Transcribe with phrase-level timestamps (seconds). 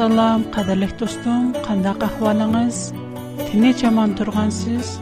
[0.00, 2.76] Salam, qadirlik dostum, qandaq ahvalingiz?
[3.40, 4.92] Tinə yaman turgan siz.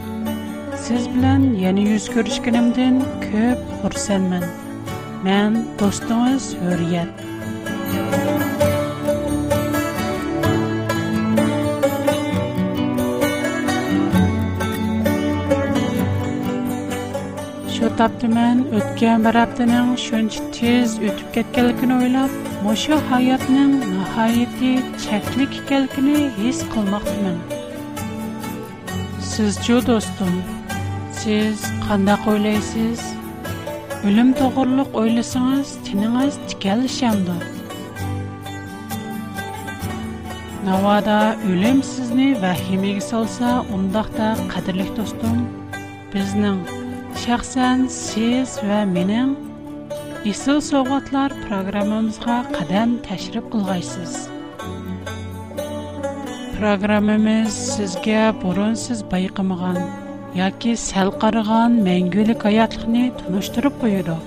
[0.85, 4.43] Siz bilan yeni yüz görüşkənimdən çox xursəman.
[5.27, 7.23] Mən dostunuz Hüryət.
[17.77, 18.35] Şo tapdım,
[18.79, 22.99] ötken bir abdinin şönç tez ötüb keçdiklərini oylayıb, məşə
[24.09, 24.71] nihoyatki
[25.05, 27.37] chaklik ekanligini his qilmoqdaman
[29.31, 30.33] sizchu do'stim
[31.19, 33.01] siz qandaq o'ylaysiz
[34.07, 37.37] o'lim to'g'riliq o'ylasangiz tiningiz tikalshamdi
[40.69, 41.19] navoda
[41.51, 45.37] o'lim sizni vahimaga solsa undaqda qadrli do'stim
[46.13, 46.59] bizning
[47.25, 49.31] shaxsan siz va mening
[50.27, 54.15] Исыл Совғатлар программамызға қадам тәшріп қылғайсыз.
[56.57, 59.77] Программамыз сізге бұрын сіз байқымыған,
[60.35, 64.17] яки сәл қарыған мәңгілік аятлықны тұныштырып қойыды.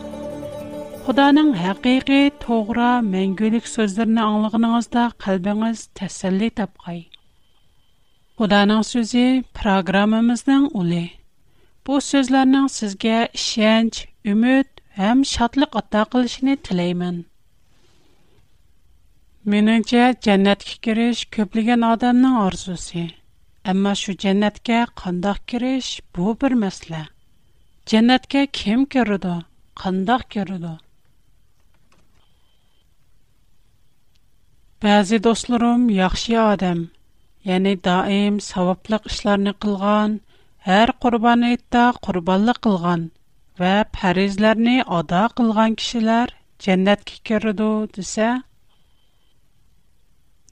[1.10, 7.04] Құданың хақиқи тоғра мәңгілік сөздеріні аңлығыныңызда қалбіңіз тәсілі тапқай.
[8.40, 11.04] Құданың сөзі программамыздың ұлы.
[11.84, 17.20] Бұл сөзлерінің сізге шенч, үміт Әм шатлык ата кылышын тилеймен.
[19.52, 23.04] Менәчә дәннәткә кириш көплегән адамның арзусы.
[23.72, 27.00] Әмма шу дәннәткә кандак кириш бу бер мәсьәлә.
[27.92, 29.32] Дәннәткә кем кирүдә?
[29.82, 30.74] Кандак кирүдә?
[34.84, 36.84] Бәзи достларым, яхшы адам,
[37.54, 40.20] яни даим саваплык эшләрне кылган,
[40.68, 43.08] һәр курбан әйттә курбанлык кылган.
[43.62, 46.31] və pərizlərini ada qılğan kişilər
[46.65, 47.69] cənnətə kiridu
[47.99, 48.31] desə,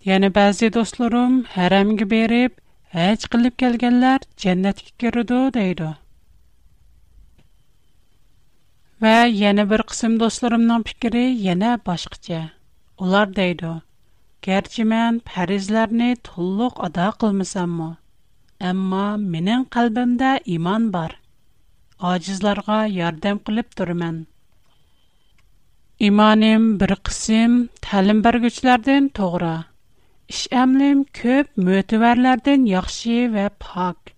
[0.09, 2.59] yəni bəzi dostlarım hərəmə berib
[2.95, 5.91] həc qılıb gələnlər cənnətə kiridu deydi.
[9.03, 12.41] Və yana bir qism dostlarımның fikri yana boshqacha.
[13.05, 13.71] Ular deydi:
[14.49, 17.89] "Gerçi men farzlarni to'liq ado qilmasammi,
[18.73, 19.05] ammo
[19.37, 21.15] mening qalbimda iymon bor.
[22.03, 24.27] acizlarga yardım kılıp durmen.
[26.09, 27.55] İmanim bir kısım
[27.87, 29.51] təlim bərgüçlərdən toğra.
[30.33, 34.15] İş əmlim köp mötüvərlərdən yaxşı və pak.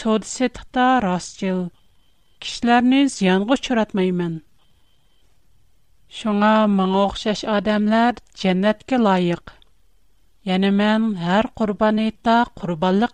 [0.00, 1.62] Sodisi tıqda rastcıl.
[2.44, 4.34] Kişilərini ziyanğı çöratmayman.
[6.18, 9.44] Şuna mağa oxşaş adamlar cennetkə layıq.
[10.52, 13.08] Yəni mən hər qurban etdə qurbanlı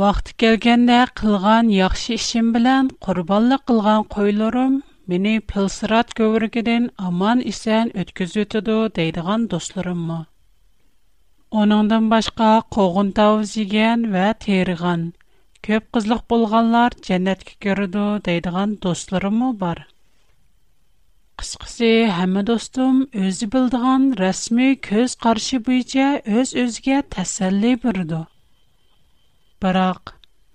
[0.00, 4.72] Вақты келгенде қылған яхшы ішім білән құрбалы қылған қойларым
[5.12, 10.16] мені пілсырат көвіргеден аман ісән өткіз өтіду дейдіған достларым ма.
[11.62, 15.06] Оныңдың башқа қоғын тауы зиген вә теріған,
[15.68, 19.84] көп қызлық болғанлар жәнәткі көріду дейдіған достларым ма бар.
[21.44, 21.94] Қысқысы,
[22.26, 28.26] әмі достым, өзі білдіған рәсмі көз қаршы бүйде өз-өзге тәсәлі бұрды.
[29.64, 30.02] Biroq,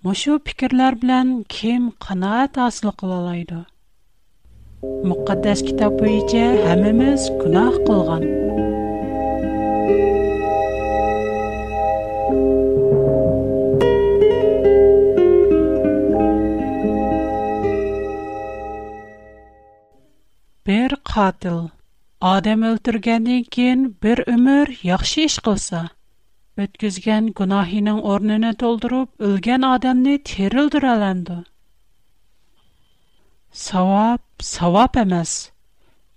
[0.05, 3.61] mushu fikrlar bilan kim qanoat hosil qila oladi?
[5.11, 8.23] Muqaddas kitob bo'yicha hammamiz gunoh qilgan.
[20.69, 21.59] Bir qatil
[22.35, 25.81] odam o'ldirgandan keyin bir umr yaxshi ish qilsa,
[26.61, 31.37] өткізген күнахиның орныны толдырып, үлген адамны терілдір әләнді.
[33.61, 35.35] Савап, савап әмәс.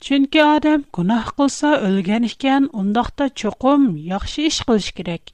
[0.06, 5.30] Чүнкі адам күнах қылса үлген ішкен, ұндақта чоқым, яқшы іш қылыш керек.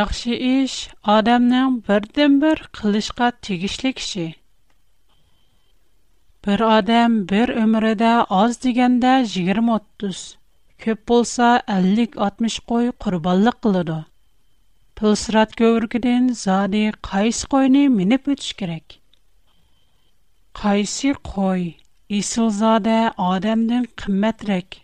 [0.00, 0.78] Яқшы іш
[1.16, 4.26] адамның бірден бір қылышқа тегішлік іші.
[6.44, 10.26] Бір адам бір өміріде аз дегенде 20-30.
[10.84, 13.94] Көп болса 50-60 қой қурбаллы қылыду.
[15.00, 18.96] Пыл сират көвіргіден зади қайс қойни минип өтш керек.
[20.60, 21.64] Қайси қой,
[22.18, 24.78] исылзаде адамден кыммет рек,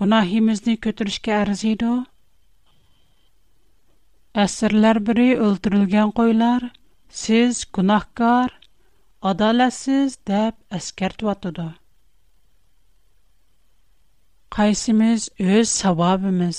[0.00, 1.92] кунахимізді көтіршке әрзиду.
[4.44, 6.68] Әсірлер біри үлтүрілген қойлар,
[7.24, 8.52] сіз кунахкар,
[9.32, 11.70] адаласыз деп әскерт ватуду.
[14.54, 15.22] қайсымыз
[15.52, 16.58] өз сабабымыз,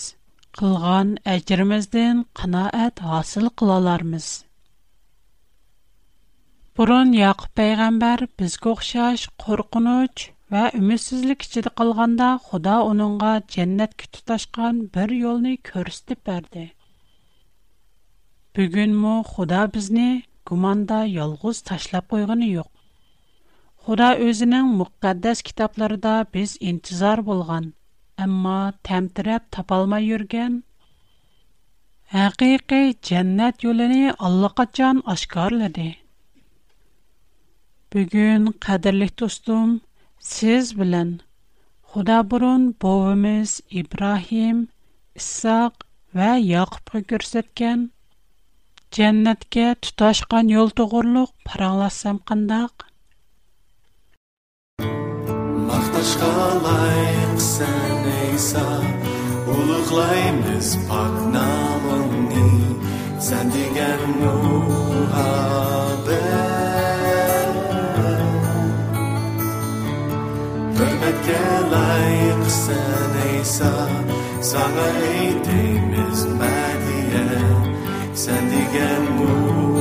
[0.59, 4.25] қылған әкірімізден қына әт асыл қылалармыз.
[6.75, 15.15] Бұрын Яқып пәйғамбар біз көқшаш қорқыныч вә үмісізлік ішеді қылғанда Құда оныңға жәннәт күтіташқан бір
[15.19, 16.65] елні көрістіп бәрді.
[18.59, 20.09] Бүгін му Құда бізіне
[20.51, 22.67] күманда елғыз ташлап қойғыны йоқ.
[23.87, 27.71] Құда өзінің мұққаддас кітапларыда біз интизар болған.
[28.23, 28.57] amma
[28.87, 30.61] тәмтіреп тапалмай yurgan
[32.23, 35.95] Әқиқи jannat үліні Аллаға жан ашқарлады.
[37.91, 39.79] Бүгін қадірлік тұстым,
[40.21, 41.15] сіз білін,
[41.95, 44.61] Құда бұрын бөвіміз Ибрахим,
[45.17, 47.89] Иссақ вә Яқыпқы көрсеткен,
[48.93, 52.87] жәннәтке тұташқан ел тұғырлық параласам қындақ.
[55.67, 56.33] Мақташқа
[58.35, 58.81] Isa
[59.47, 62.51] Uluklaymiz pak namını
[63.19, 64.75] Sen digen muhabbet
[70.77, 71.41] Hürmetke
[71.75, 73.79] layık sen Isa
[74.41, 77.39] Sana eğitimiz mediye
[78.15, 79.74] Sen digen muhabbet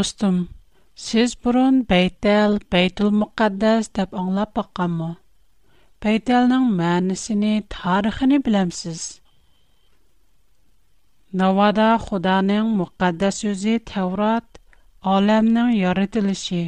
[0.00, 0.38] Dostum,
[0.94, 5.08] siz burun Baytel, Baytul Muqaddas deb anglab baqqanmi?
[6.04, 9.00] Baytelning ma'nosini, tarixini bilamsiz.
[11.42, 14.48] Navada Xudoning muqaddas so'zi Tavrat
[15.16, 16.62] olamning yaratilishi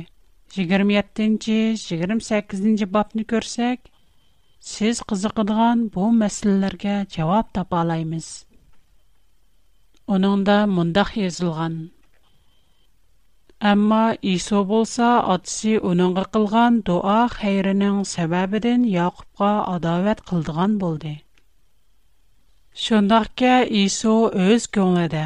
[0.58, 3.78] 27-28 bobni ko'rsak,
[4.74, 8.26] siz qiziqadigan bu masalalarga javob topa olamiz.
[10.18, 11.76] Uningda mundaq yozilgan:
[13.70, 21.12] Амма Исо болса адси уныңы қылған дуа хайрының сабабидын Якубға адавет қылдыған болды.
[22.86, 23.52] Шондахке
[23.84, 24.14] Исо
[24.46, 25.22] өз көңэді.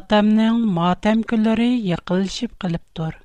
[0.00, 3.18] Атамның матәм көлөри яқыл шип қылып дур.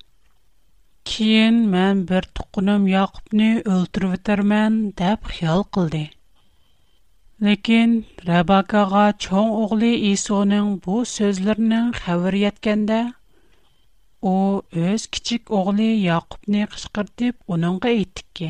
[1.14, 6.04] Киын мэн бір түкүнім Якубны өлтүр витар мэн даб хял қылды.
[7.50, 7.96] Лекин
[8.28, 13.00] Рабакаға чон оғли Исоның бұ сөзлернің хавыр яткенда,
[14.22, 14.32] u
[14.84, 18.50] o'z kichik o'g'li yoqubni qishqirtib uningga aytdiki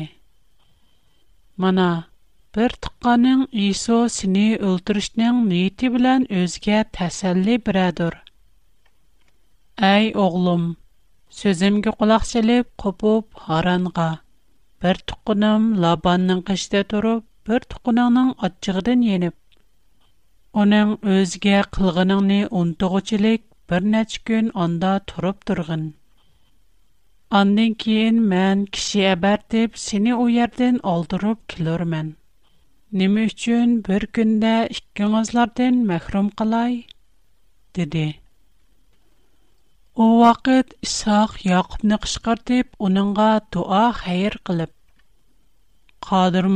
[1.62, 1.86] mana
[2.56, 8.14] bir tuqqaning iso seni o'ldirishning niyati bilan o'ziga tasalli biradur
[9.92, 10.64] ay o'g'lim
[11.42, 14.08] so'zimga quloq solib qopib haronga
[14.82, 19.38] bir tuqqanim labanning qishida turib bir tuqqaningning ochig'idan yenib
[20.64, 25.84] uning o'ziga qilg'iningni untug'uchilik بر نهچ گن آن دا ترب درگن.
[27.38, 32.08] آن دنکین من کسی ابردیب алдырып اویردن آلدروب کلر من.
[32.92, 36.84] نمیشون بر گنده اشکن از لردن مخرم قلای
[37.72, 38.14] دیده.
[39.94, 44.70] او وقت ساخ یا قب نقش کردیب اوننگا دعا خیر قلب.
[46.00, 46.46] قادر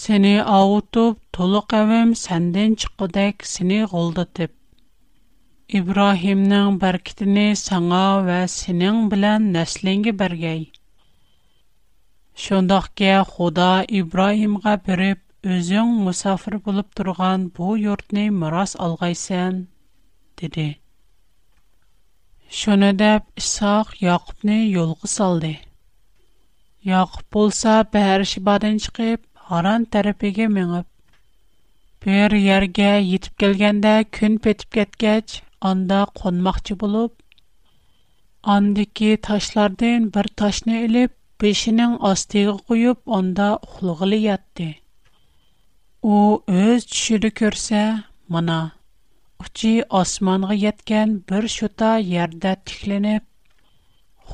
[0.00, 4.52] Сене аутуп, толу кавим сенден чықадек сене қолдадип.
[5.68, 10.60] Ибрахимның баркетини сана ва сенен билан нәслинге баргай.
[12.36, 15.22] Шондахке Худа Ибрахимға біріп,
[15.56, 19.66] өзің мусафир болып дурған бу юртни мұрас алғайсен,
[20.36, 20.76] диди.
[22.50, 25.54] Шонадап Исақ Якубни йолғы салды.
[26.92, 30.84] Якуб болса ба харшибаден чықип, Аран тарафыга менеп,
[32.06, 35.36] бер ергә йетип келгәндә күн петип кеткәч,
[35.70, 37.14] анда қонмақчы булып,
[38.56, 41.14] андыки ташлардан бер ташны элеп,
[41.44, 44.68] бешинең астыга куып, анда ухлыгылы ятты.
[46.12, 46.20] У
[46.58, 47.86] өз төшүде көрсә,
[48.36, 48.58] мана
[49.46, 53.24] Учи османга яткан бер шута ярдә тикленеп,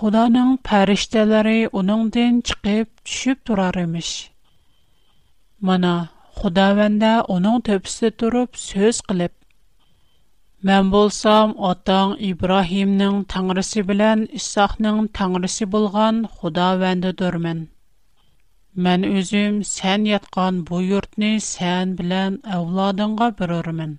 [0.01, 4.17] Худаның фәрештәләре уныңдан чыгып төшүп турар имеш.
[5.63, 5.95] Мана
[6.41, 9.33] Худавенда оның төпсі тұрып сөз қылып.
[10.67, 17.61] Мен болсам, атан Ибрахимның таңрысы білен Исақның таңрысы болған Худавенді дұрмен.
[18.89, 23.95] Мен өзім сән ятқан бұй үртіне сән білен әуладыңға бір өрмін.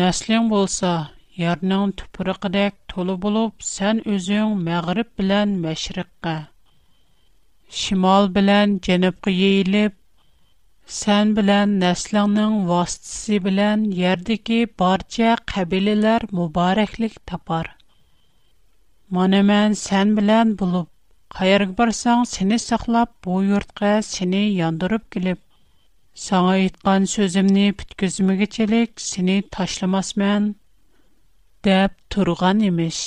[0.00, 0.94] Нәслің болса,
[1.42, 6.38] ярның түпірі толы болып, сән өзің мәғіріп білен мәшіріққа.
[7.82, 9.94] Шимал білен жәніпқи ейіліп,
[10.96, 17.68] Сән белән нәсләңнең вастысы белән ярдыки барча қабилелер мубарәклік тапар.
[19.18, 19.42] Мәне
[19.82, 20.88] сән белән болып,
[21.36, 25.42] қайырғы барсаң, сені сақлап, бұй үртқа сені яндырып келіп,
[26.22, 30.48] саңа итқан сөзімні пүткізімігі челік, сені ташламас мән,
[31.68, 33.02] дәп тұрған емеш.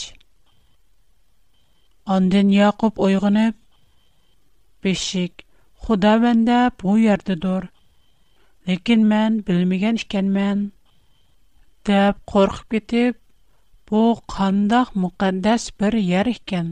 [2.20, 3.56] Андын Яқып ойғынып,
[4.86, 5.46] бешік,
[5.92, 7.66] Худа вендә бу ярдыдор.
[8.70, 10.62] Ләкин мен белмәгән икәнмен.
[11.90, 13.18] Дәп коркып китеп,
[13.92, 14.04] бу
[14.36, 16.70] кандак мукаддас бер яр икән.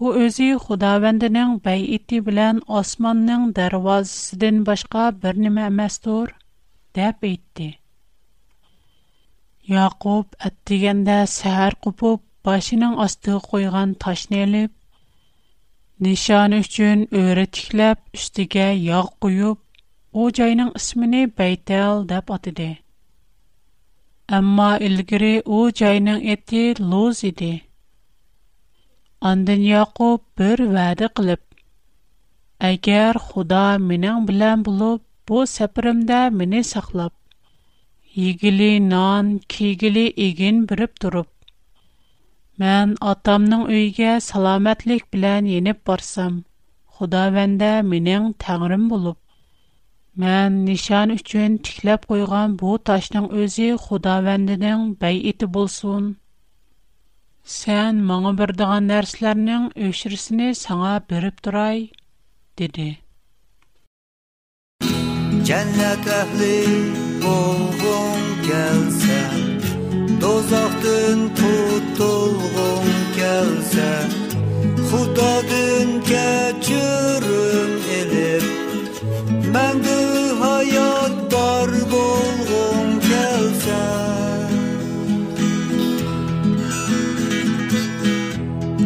[0.00, 6.34] Бу өзи Худа вендәнең бай ити белән Османның дәрвазасыдан башка бер нәмә эмас тур,
[7.00, 7.68] дәп әйтте.
[9.76, 14.74] Яқуб әттегәндә сәһәр купып, башының астыга куйган ташны алып,
[16.04, 19.58] Нишан үчүн өйрөтүклеп, үстүгө яг куюп,
[20.20, 22.66] о жайнын исмин Байтал деп атыды.
[24.38, 27.64] Амма илгири о жайнын эти Луз иди.
[29.30, 31.40] Андын Якуб бир вады кылып,
[32.60, 37.14] Агар Худа менен билен болуп, бу сапырымда мени саклап,
[38.14, 41.28] Игили нан, кигили игин бирип туруп,
[42.62, 46.36] Мән атамның үйге саламатлык белән енеп барсам,
[46.96, 49.18] Худа вәндә минең тәңрим булып.
[50.22, 56.06] Мән нишан өчен тикләп куйган бу ташның үзе Худа вәндәнең бәй ите булсын.
[57.56, 61.90] Сән маңа бер дигән нәрсәләрнең өшрисенә саңа берип дурай,
[62.56, 62.88] диде.
[65.46, 66.56] Cennet ehli
[67.34, 69.20] olgun gelse
[70.24, 73.92] Dozaktın tut to'lg'in kelsa
[74.90, 78.44] xudodin kechirim ilib
[79.54, 79.98] manda
[80.42, 83.80] hayot bor bo'lg'im kelsa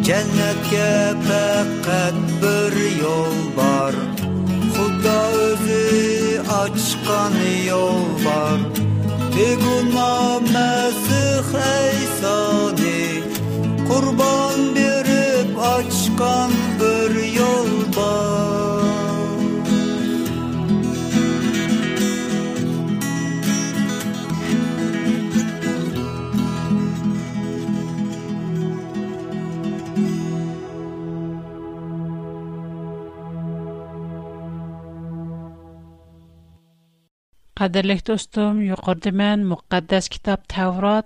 [0.07, 0.91] jannatga
[1.27, 3.93] faqat bir yo'l var,
[4.75, 5.85] xudo o'zi
[6.63, 7.35] açkan
[7.71, 8.59] yo'l var.
[9.35, 12.70] Bir gün masih ayson
[37.61, 41.05] Qadirlik dostum, yuqorda mən müqəddəs kitab Təvrat,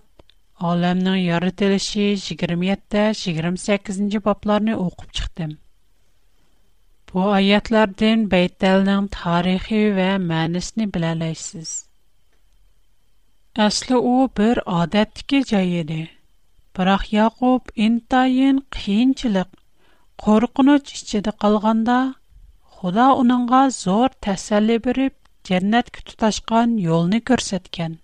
[0.74, 5.52] aləmnin yaradılışı 27-28-ci bablarını oxub çıxdım.
[7.12, 11.70] Bu ayətlərdən Beytəlnin tarixi və mənisini bilələyisiz.
[13.68, 16.02] Əsli o bir adətdiki cay idi.
[16.80, 19.50] Бірақ Яқуб интайын қиынчылық,
[20.28, 21.98] қорқыныч ішчеді қалғанда,
[22.78, 25.16] Худа оныңға зор тәсәлі беріп,
[25.50, 27.96] jannatga tutashgan yo'lni ko'rsatgan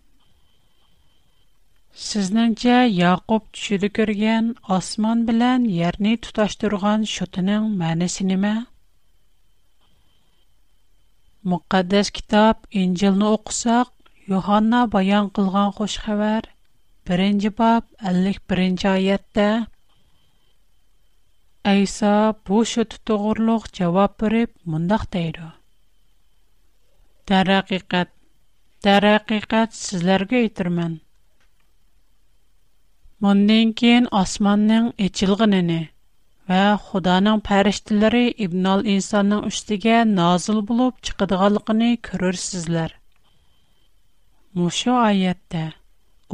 [2.08, 8.52] sizningcha yaqub tushida ko'rgan osmon bilan yerni tutashtirgan shutining ma'nosi nima
[11.54, 13.90] muqaddas kitob injilni o'qisak
[14.36, 16.50] yohanna bayon qilgan xush xabar
[17.16, 19.48] 1 bob 51 oyatda
[21.74, 22.14] ayso
[22.52, 25.48] bu shuti to'g'riliq javob berib mundoq deydi
[27.30, 28.10] Тарақиқат.
[28.86, 30.94] Тарақиқат сізлерге етірмен.
[33.22, 35.78] Мұндан кейін османның ечілгініні
[36.52, 42.96] ва Худаның пәріштілері Ибн инсанның үштіге назыл болып чықыдығалықыны көрір сізлер.
[44.58, 45.66] Мұшу айетті.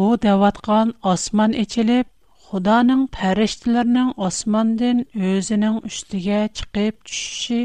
[0.05, 2.07] О дәватқан осман ечіліп,
[2.47, 5.03] Худаның пәріштілерінің османдың
[5.33, 7.61] өзінің үштіге чықып түшіші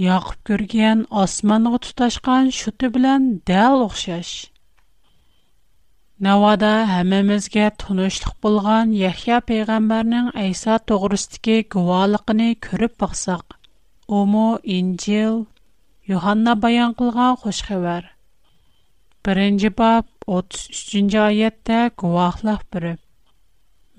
[0.00, 4.30] Яқып көрген османға тұташқан шүті білән дәл оқшаш.
[6.26, 6.70] Навада
[7.00, 13.58] әмімізге тұнышлық болған Яхия пейғамбарның Әйса тоғырыстығы күвалықыны көріп бақсақ.
[14.22, 15.36] Омо Инжил,
[16.14, 18.08] Юханна баян қылған қош хабар.
[19.22, 23.00] Бірінші бап 33-аятта гуахлақ біріп.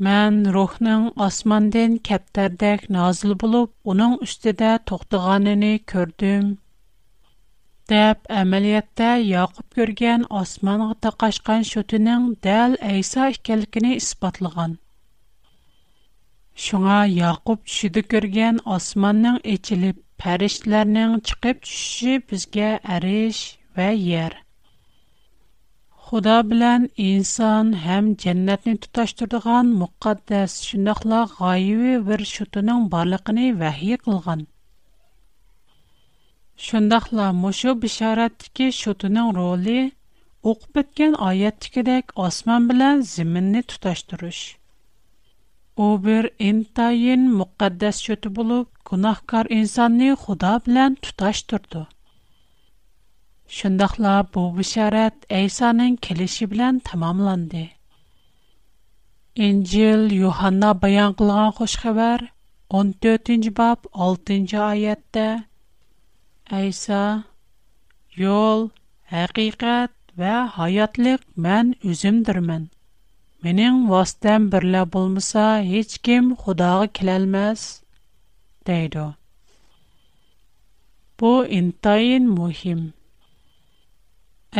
[0.01, 6.47] Мән рухның асмандан кәптәрдәк назил булып, уның үстедә тохтыганын күрдем.
[7.91, 14.73] Дәп әмәлияттә Яқуб күргән асманга тақашкан шөтүнең дәл Айса икәнлегене испатлаган.
[16.65, 23.43] Шуңа Яқуб шүди күргән асманның эчилеп, фәришләрнең чыгып төшүше безгә әриш
[23.77, 24.42] ва яр.
[26.13, 34.43] Худа белән инсан һәм дәннәтне туташтырдыган мөхәддәс шундыйла гайыбы бер шутының барлыгын вәхи кылган.
[36.65, 39.79] Шундыйла мошу бишараттыки шутының роли
[40.53, 44.43] оқып беткән аяттыкедәк осман белән зиминне туташтыруш.
[45.85, 51.85] У бер интайин мөхәддәс шуты булып, гунахкар инсанны Худа белән туташтырды.
[53.53, 57.59] Шундайла бу бишарат Айсаның келеше белән тәмамланды.
[59.47, 62.23] Инҗил Йоханна баян кылган хуш хәбәр
[62.79, 65.25] 14нче баб 6нче аятта
[66.61, 67.01] Айса
[68.23, 68.63] Йол,
[69.13, 72.65] хакыйкат ва хаятлык мен үземдермен.
[73.45, 77.61] Менин вастан берлә булмаса, һеч ким Худога килә алмас,
[78.65, 79.05] дейди.
[81.19, 82.83] Бу интайн мөһим.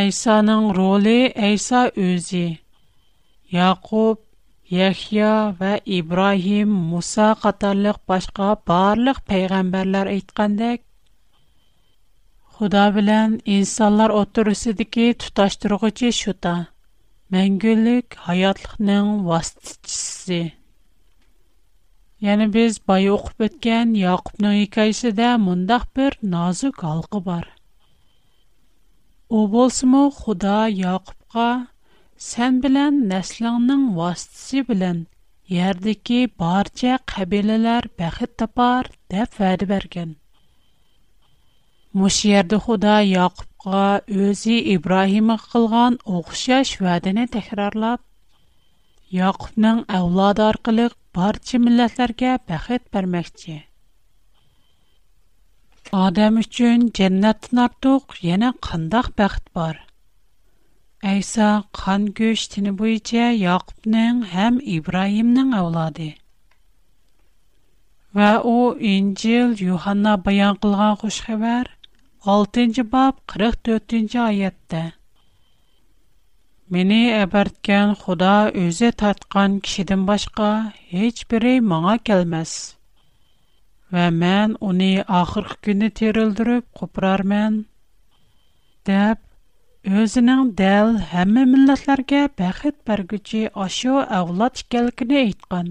[0.01, 1.15] Әйсаның ролі
[1.47, 2.43] Әйса өзі.
[3.55, 4.21] Яқуб,
[4.75, 10.81] Яхия ва Ибрахим, Муса қатарлық башқа барлық пейғамбарлар айтқандек,
[12.55, 16.55] Худа білән инсанлар отырысыдыки тұташтырғычы шута.
[17.37, 20.41] Мәңгілік хаятлықның вастичісі.
[22.33, 26.73] Яны біз байы оқып өткен Яқубның екайсі дә мұндақ бір назу
[27.29, 27.45] бар.
[29.37, 31.45] О ボス му Худа Якубга
[32.25, 34.99] Сән белән нәселенңнең васити белән
[35.55, 40.13] йәрдәки барча қабелләр бәхет тапар дип фәрдә бергән.
[42.03, 43.81] Муш йәрдә Худа Якубга
[44.29, 48.05] өзі Ибраһимга қылған огышә шәүдәне текрарлап
[49.23, 53.63] Якубның авлод аркылы барча милләтләргә бәхет бармакчы.
[55.93, 59.75] Адам үчүн жәннәттен артык яна кандак бәхет бар.
[61.11, 61.49] Айса
[61.81, 66.07] кан гөш тине буенча Якупның һәм Ибраимның авлады.
[68.17, 74.83] Ва у Инҗил Юханна баян кылган хуш 6нчы баб 44нчы аятта.
[76.73, 80.51] Мине әбәрткән Худа үзе татқан кешедән башка
[80.89, 82.55] һеч бере моңа келмәс
[83.93, 87.57] вә мән уни ахырх күні тирылдырып қупырар мән.
[88.89, 89.19] Дэб,
[89.85, 95.69] өзінің дэл хамми милатларға бақыт баргучи ашу аула тикалігіні айтқан.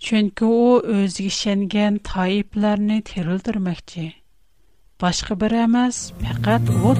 [0.00, 4.14] Чөнкі о өзгі шенген таипларни тирылдырмайчы.
[4.96, 6.96] Башқы бір амаз, мақат о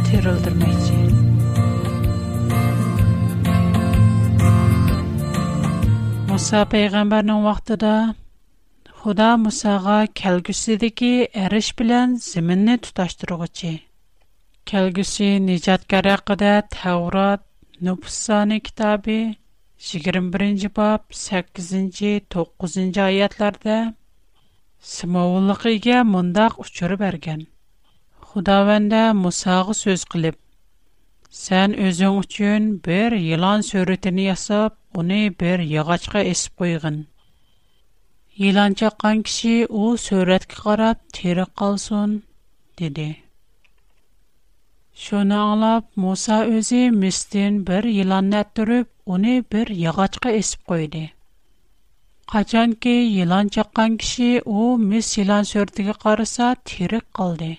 [6.29, 7.41] Муса пайгамбарның
[9.07, 11.09] Худа Мусага кəlгүсидəki
[11.43, 13.69] əriş bilən zəminni tutaşdırğıcı.
[14.71, 17.45] Kəlgüsi nicatkar haqqında Tavrat,
[17.89, 19.19] Nübsani kitabı
[19.91, 23.77] 21-ci bab 8-ci 9-cu ayətlərdə
[24.95, 27.47] Simavulluqiga mundaq uçur bərgən.
[28.33, 30.37] Xudavəndə Musağı söz qılıb,
[31.45, 34.73] Sən özün üçün bir yılan sürütini yasab,
[35.05, 37.05] onu bir yağaçqa esib qoyğın.
[38.45, 42.17] Йиланча қан киши у сөрэтки қарап тири қалсон,
[42.77, 43.17] диди.
[45.05, 51.03] Шона ала б, Муса өзі мистин бір йиланна түріп, уни бір ягачка есіп қойди.
[52.35, 57.51] Хачан ки, йиланча қан киши у мист-йилан сөртігі қарса тири қалди.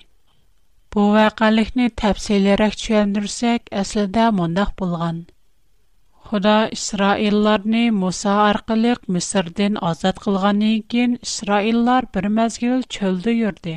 [0.94, 4.30] Бу вақаліхни тапсилерах чуяндырсек, әсілді
[4.78, 5.24] болған.
[6.28, 13.74] Худа Исраилларны Муса аркылы Мисрдән азат кылганнан кин Исраиллар бер мәзгил чөлдә йөрде.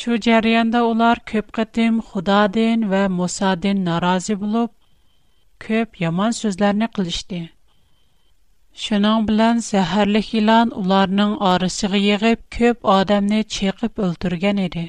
[0.00, 4.72] Шу җарыянда улар көп кытым Худадан ва Мусадан наразы булып,
[5.68, 7.40] көп яман сүзләрне кылышты.
[8.86, 14.88] Шуның белән сәһәрлек илан уларның арысыгы йыгып, көп адамны чекып өлтергән иде.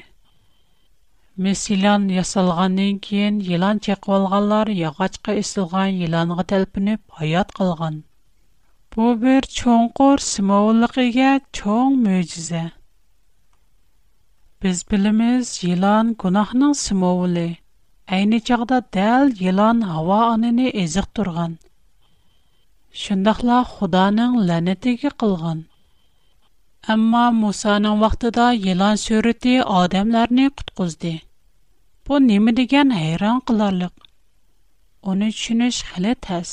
[1.46, 8.00] Месилан ясылған нең кейін елан тек олғалар яғачқа ісілған еланға тәлпініп, айат қылған.
[8.96, 12.62] Бұ бір чоң құр сымауылықыға чоң мөзізі.
[14.64, 17.46] Біз біліміз елан күнахның сымауылы.
[18.18, 21.54] Әйні жағда дәл елан ава аныны әзіқ тұрған.
[23.04, 25.62] Шындақла құданың ләнетегі қылған.
[26.96, 31.14] Әмма Мұсаның вақтыда елан сөріті адамларыны құтқызды.
[32.10, 33.92] Bu nima degan hayron qilarliq.
[35.12, 36.50] Uni tushunish hali tas.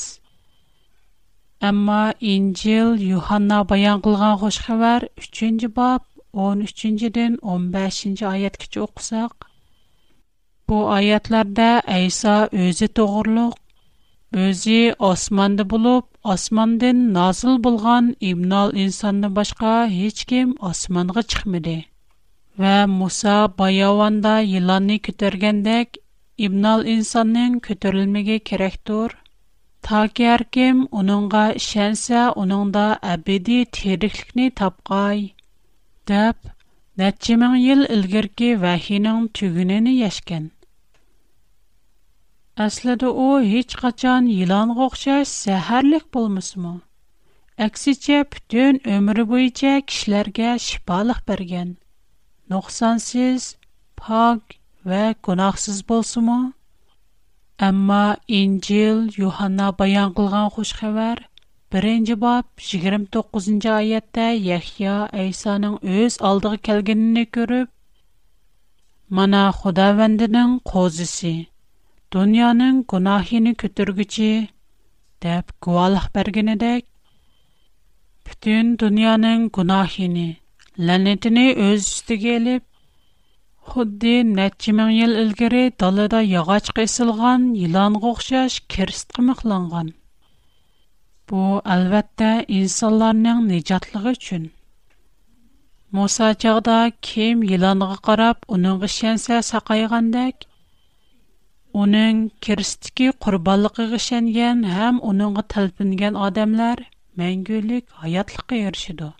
[1.68, 2.00] Ammo
[2.32, 6.04] Injil Yuhanna bayon qilgan xush xabar 3-bob
[6.48, 9.48] 13-dən 15-ci ayətkiçə oxusaq,
[10.68, 11.70] bu ayətlərdə
[12.04, 13.56] İsa özü doğruluq,
[14.46, 14.78] özü
[15.12, 21.78] osmanda bulub, osmandan nazil bolğan ibnal insandan başqa heç kim osmanğa çıxmadı.
[22.62, 25.98] Ва Муса Байяванда еланы көтергендек,
[26.44, 29.12] Ибнал инсаннын көтерілмеге керехтур,
[29.86, 32.84] Та ке аргим уныңга шэнсэ уныңда
[33.16, 35.20] абиди тирикликни тапғай,
[36.12, 36.40] Дап,
[37.02, 40.48] нәтчимен ел ылгирки вахиның түгініни яшкен.
[42.68, 46.74] Асладу о, хич қачан елан ғоқша сахарлик болмыс му?
[47.68, 51.20] Аксича, бүтін өмірі бойча кишлерге шибалық
[52.52, 53.42] нуқсансыз,
[54.00, 54.40] пак
[54.88, 56.52] ва гунахсыз болсы му?
[57.68, 61.18] Амма Инджил Йоханна баян кылган хош хабар
[61.70, 67.68] 1-нче 29-нче аятта Яхья Айсаның өз алдыгы келгенине көрүп,
[69.10, 71.34] "Мана Худа вендинин козусу,
[72.10, 74.30] дөньянын гунахын көтүргүчү"
[75.20, 76.82] деп гуалык бергенедек,
[78.24, 80.36] бүтүн дөньянын гунахын
[80.84, 82.64] la'natini o'z ustiga ilib
[83.74, 89.88] xuddi necha ming yil ilgari dalada yog'och isilgan yilonga o'xshash kirstga mixlangan
[91.30, 91.42] bu
[91.76, 94.44] albatta insonlarning nijotligi uchun
[96.00, 96.76] muso chog'da
[97.08, 100.48] kim yilonga qarab uning ishonsa saqaygandek
[101.84, 102.16] uning
[102.48, 106.78] kirstiki qurbonligiga ishongan ham uningga talpingan odamlar
[107.22, 109.14] mangulik hayotlikqa erishidi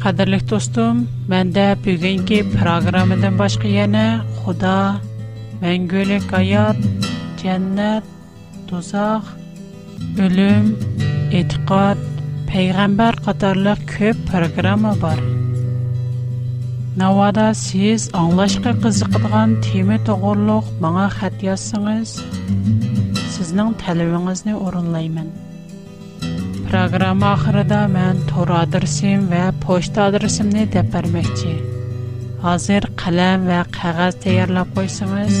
[0.00, 4.04] Қадірлік достым, мәндә бүгінгі программадан башқа яна
[4.40, 4.96] Худа,
[5.60, 6.78] мәңгілік аят,
[7.42, 8.06] жәннәт,
[8.70, 9.28] тозақ,
[10.24, 10.70] өлім,
[11.36, 12.00] етіқат,
[12.48, 15.20] пейғамбар қатарлық көп программа бар.
[16.96, 22.16] Навада сіз аңлашқа қызықтыған теме тұғырлық маңа хәт ясыңыз,
[23.36, 25.30] сізнің тәліміңізіне орынлаймын.
[26.70, 31.50] Proqram axırında mən tor adresim və poçt adresimni dəpərməkçi.
[32.44, 35.40] Hazır qələm və qəğəz təyərləb qoysanız,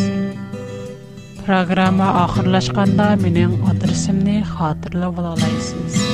[1.46, 6.09] proqrama axırlaşqanda mənim adresimni xatırlab ola bilərsiniz.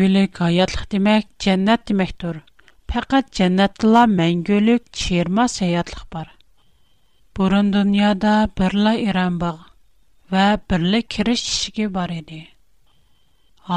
[0.00, 2.36] мәңгүлік аятлық демек, жәннәт демек тұр.
[2.92, 6.30] Пәкәт жәннәттіла мәңгүлік чирма саятлық бар.
[7.36, 9.68] Бұрын дүнияда бірлі иран бағы
[10.34, 12.40] вә бірлі кіріш ішіге бар еді.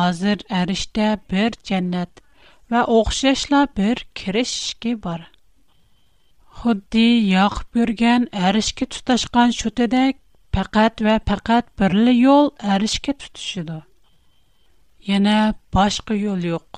[0.03, 2.23] Азыр әріште бір жәннәт
[2.71, 5.25] вә оқшашла бір кіріш ішіге бар.
[6.63, 7.05] Худди
[7.35, 10.21] яқып бүрген әрішке тұташқан шөтедек,
[10.55, 12.53] пәкәт вә пәкәт бірлі ел
[15.09, 15.35] يەنە
[15.75, 16.77] باشقا يول يوق.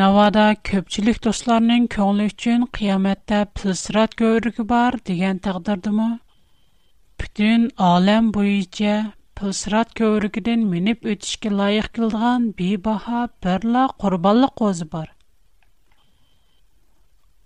[0.00, 6.08] Навада كۆپچىلىك دوستلارنىڭ كۆڭل ئۈچۈن قىيامەتتە پىلسىرات бар بار دېگەن تەقدىردىمۇ?
[6.18, 8.94] پ bütün bütünن ئالەم بويىچە
[9.40, 15.08] پىلسىرات كۆرۈكىدىن مىنىپ ئۆتۈشكى لايىق قىلغان بى باھا بىرلا قورباللا قوز بار.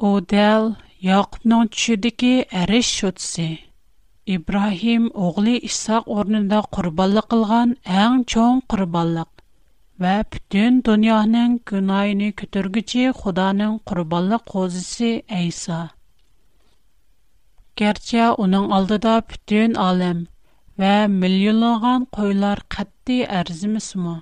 [0.02, 0.64] ئۇ دەل
[1.12, 2.34] ياقنىڭ چۈشىدىكى
[4.32, 7.70] İbrahim oğlu İshak орнында qurbanlıq qılğan
[8.04, 9.30] ən çoğ qurbanlıq
[10.04, 15.10] və bütün dünyanın günahını kötürgüçi Xudanın qurbanlıq qozisi
[15.42, 15.80] İsa.
[17.76, 20.24] Gerçi onun aldıda bütün alem
[20.78, 24.16] və milyonluğan qoylar qatdi ərzimismu.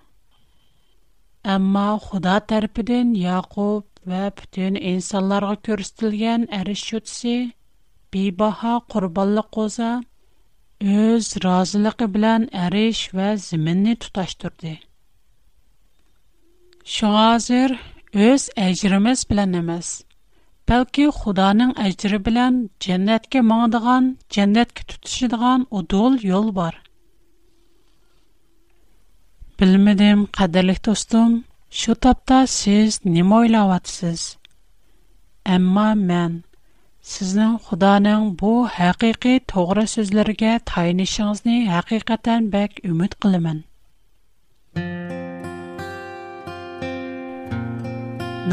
[1.54, 3.84] Amma Xuda tərpidin Yaqub
[4.14, 7.38] və bütün insanlarga körüstülgən ərişütsi
[8.12, 9.92] бебаха курбанлык قوزا
[10.84, 14.72] өз разылыгы белән ариш вә җирне туташтырды.
[16.94, 17.74] Шугазер
[18.12, 19.92] үз أجремез белән эмас.
[20.68, 25.64] Бәлки Худоның أجре белән дженнеткә моң дигән, дженнеткә тутышы дигән
[26.22, 26.74] yol бар.
[29.58, 33.22] Белмидем, кадерлек достым, şu тапта siz ни
[37.10, 43.58] Sizning Xudoning bu haqiqiy to'g'ri so'zlarga tayinishingizni haqiqatan bak umid qilaman.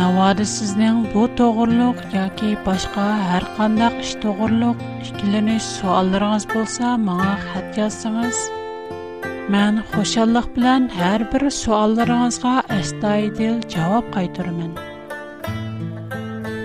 [0.01, 7.81] Navoda sizning bu to'g'riliq yoki boshqa har qandaq ish to'g'riliq ikkilanish savollaringiz bo'lsa, menga xat
[7.83, 8.43] yozsangiz,
[9.57, 14.88] men xushallik bilan har bir savollaringizga astoydil javob qaytaraman.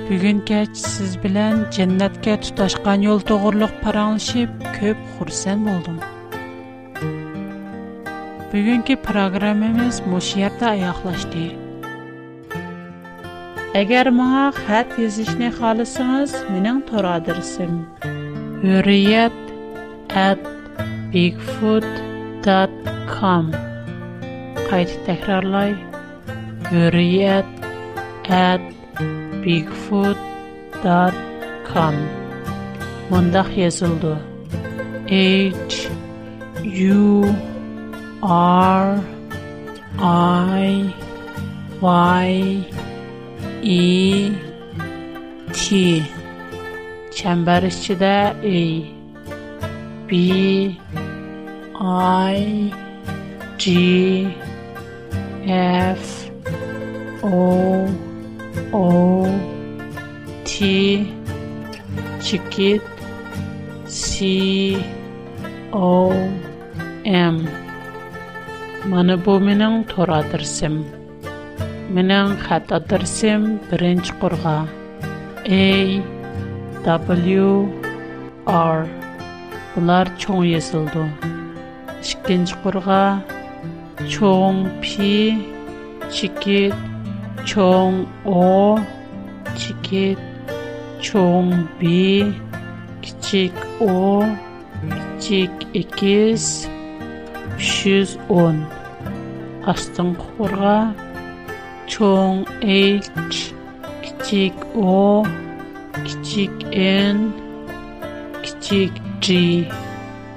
[0.05, 5.97] Бүгін кәч сіз білән жәннәткә тұташқан ел тоғырлық параңылшып, көп құрсан болдым.
[8.53, 11.47] Бүгінгі программамыз мұшиярда аяқлашды.
[13.81, 17.81] Әгер маңа қат езішіне қалысыңыз, менің тұр адырсым.
[18.77, 19.33] Үрият
[20.13, 20.45] әт
[21.17, 23.57] bigfoot.com
[24.69, 25.01] Қайты
[29.45, 31.95] bigfoot.com
[33.11, 34.19] Mundaq yazıldı.
[35.09, 35.53] H
[36.95, 37.27] U
[38.23, 38.99] R
[40.63, 40.85] I
[43.63, 44.33] Y E
[45.53, 45.77] T
[47.15, 48.83] Çember içinde E
[50.11, 50.17] B
[52.39, 52.73] I
[53.59, 54.29] G
[55.47, 56.05] F
[57.23, 57.87] O
[58.73, 59.27] О,
[60.45, 61.11] T
[62.21, 62.79] C K
[63.87, 64.03] S
[65.73, 65.95] O
[67.05, 67.37] M
[68.93, 70.75] Menə bu menəng tora dırsəm.
[71.97, 74.15] Menəng xata dırsəm birinci
[77.41, 77.51] W
[78.47, 78.79] R
[79.75, 81.05] Bunlar çox yəsildi.
[82.11, 83.05] İkinci qurğa
[84.15, 86.65] çox P
[87.45, 88.75] 총, о,
[89.55, 90.17] 치킷,
[91.01, 92.33] 총, 비,
[93.03, 94.23] 기칙, о.
[95.19, 96.69] 기칙, 이키스,
[97.59, 98.67] 슈즈, 온.
[99.65, 100.95] 아스톤, 코라,
[101.87, 103.55] 총, 에이치,
[104.03, 105.23] 기칙, 오,
[106.05, 107.33] 기칙, 엔,
[108.43, 109.69] 기칙, 지.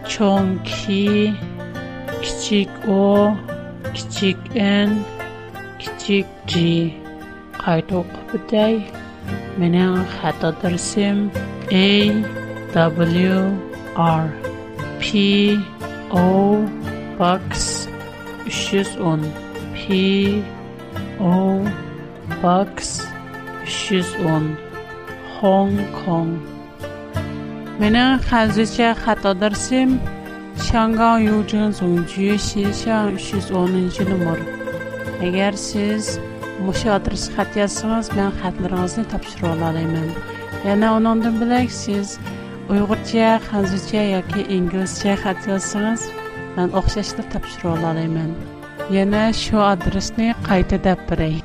[0.08, 1.34] 총, 키,
[2.22, 3.34] 기칙, 오,
[6.08, 6.52] kichik g
[7.64, 8.76] qayta o'qib o'tay
[9.62, 11.18] mening xato darsim
[11.72, 11.74] w
[13.96, 13.98] r
[15.06, 15.08] p
[16.22, 16.24] o
[16.64, 17.16] 310
[19.80, 19.82] p
[21.32, 21.34] o
[22.42, 22.76] box
[23.80, 24.46] 310
[25.40, 26.30] hong kong
[27.80, 29.90] mening hanzicha xato darsim
[30.68, 34.64] shangan yujin zongjue 310
[35.24, 36.06] agar siz
[36.68, 40.10] o'sha adresga xat yozsangiz men xatlaringizni topshirib olaman
[40.68, 42.08] yana undan bilak siz
[42.74, 46.04] uyg'urcha hanzucha yoki inglizcha xat yozsangiz
[46.58, 48.30] man o'xshashni topshirib olaman
[49.00, 51.36] yana shu adresni qayta dab beray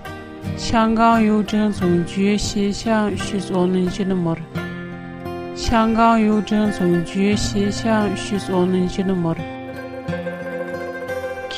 [0.69, 4.39] shangan yujin zunji shishan uch yuz o'ninchi nomer
[5.65, 9.39] shangan yujin zunji shishan uch yuz o'ninchi nomer